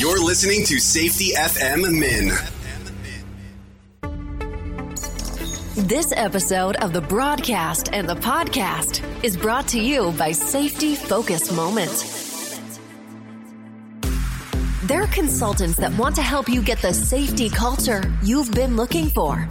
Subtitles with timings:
[0.00, 2.30] You're listening to Safety FM Mini.
[5.74, 11.50] This episode of the broadcast and the podcast is brought to you by Safety Focus
[11.50, 12.27] Moment.
[14.88, 19.46] They're consultants that want to help you get the safety culture you've been looking for.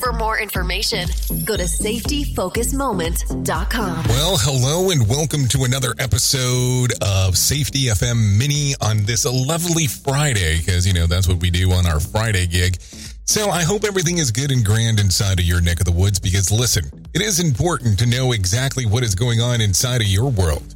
[0.00, 1.06] For more information,
[1.44, 4.04] go to safetyfocusmoment.com.
[4.08, 10.58] Well, hello and welcome to another episode of Safety FM Mini on this lovely Friday,
[10.58, 12.80] because, you know, that's what we do on our Friday gig.
[13.26, 16.18] So I hope everything is good and grand inside of your neck of the woods
[16.18, 20.28] because listen, it is important to know exactly what is going on inside of your
[20.28, 20.74] world.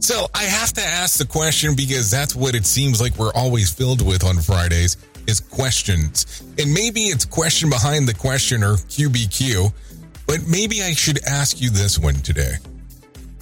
[0.00, 3.70] So I have to ask the question because that's what it seems like we're always
[3.70, 6.42] filled with on Fridays is questions.
[6.58, 9.70] And maybe it's question behind the question or QBQ,
[10.26, 12.54] but maybe I should ask you this one today.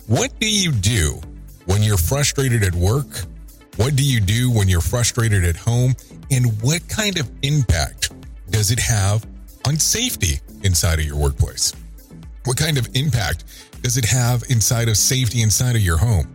[0.09, 1.21] What do you do
[1.67, 3.07] when you're frustrated at work?
[3.77, 5.95] What do you do when you're frustrated at home?
[6.33, 8.11] And what kind of impact
[8.51, 9.25] does it have
[9.65, 11.73] on safety inside of your workplace?
[12.47, 13.45] What kind of impact
[13.83, 16.35] does it have inside of safety inside of your home?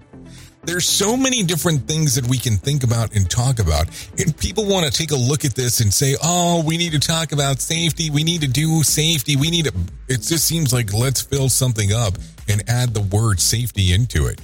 [0.65, 3.87] There's so many different things that we can think about and talk about.
[4.17, 6.99] And people want to take a look at this and say, oh, we need to
[6.99, 8.09] talk about safety.
[8.09, 9.35] We need to do safety.
[9.35, 9.73] We need to,
[10.07, 12.13] it just seems like let's fill something up
[12.47, 14.39] and add the word safety into it.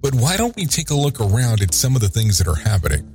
[0.00, 2.54] But why don't we take a look around at some of the things that are
[2.54, 3.14] happening?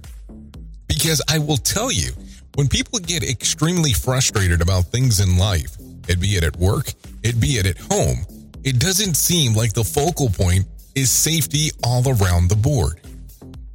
[0.87, 2.11] Because I will tell you,
[2.55, 5.77] when people get extremely frustrated about things in life,
[6.07, 6.93] it be it at work,
[7.23, 8.25] it be it at home,
[8.63, 12.99] it doesn't seem like the focal point is safety all around the board.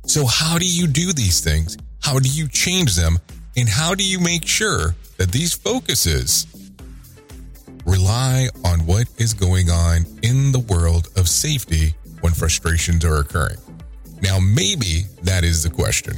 [0.06, 1.76] So, how do you do these things?
[2.02, 3.18] How do you change them?
[3.56, 6.46] And how do you make sure that these focuses
[7.86, 13.58] rely on what is going on in the world of safety when frustrations are occurring?
[14.20, 16.14] Now, maybe that is the question.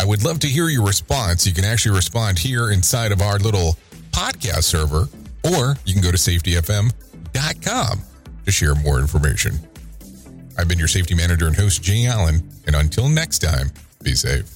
[0.00, 1.46] I would love to hear your response.
[1.46, 3.76] You can actually respond here inside of our little
[4.10, 5.08] podcast server,
[5.44, 8.00] or you can go to safetyfm.com
[8.46, 9.54] to share more information.
[10.58, 13.70] I've been your safety manager and host, Jay Allen, and until next time,
[14.02, 14.55] be safe.